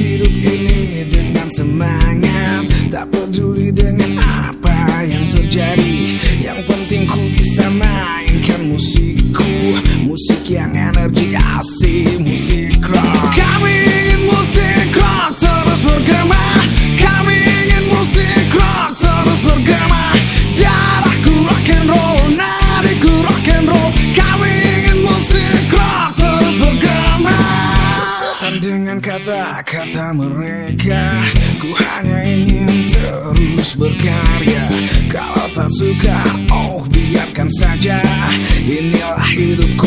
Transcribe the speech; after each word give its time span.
hidup 0.00 0.34
ini 0.40 1.04
dengan 1.04 1.48
semangat. 1.52 2.64
Tak 2.88 3.06
peduli 3.12 3.68
dengan 3.70 4.16
apa 4.24 5.04
yang 5.04 5.28
terjadi. 5.28 6.16
Yang 6.40 6.60
penting 6.66 7.02
ku 7.06 7.20
bisa 7.36 7.68
mainkan 7.70 8.66
musikku. 8.66 9.76
Musik 10.08 10.42
yang 10.48 10.72
energi 10.72 11.29
Kata 29.30 29.62
kata 29.62 30.10
mereka 30.10 31.22
Ku 31.62 31.70
hanya 31.78 32.18
ingin 32.26 32.82
terus 32.90 33.78
berkarya. 33.78 34.66
Kalau 35.06 35.46
tak 35.54 35.70
suka 35.78 36.18
Oh 36.50 36.82
biarkan 36.90 37.46
saja. 37.62 38.02
Inilah 38.66 39.22
hidupku 39.30 39.86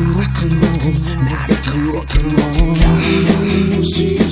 rock 0.00 0.42
and 0.42 0.52
roll, 0.52 0.92
not 1.30 1.50
a 1.50 1.58
rock 1.92 2.14
and 2.14 2.32
roll. 2.32 3.82
See 3.82 4.16
a 4.18 4.24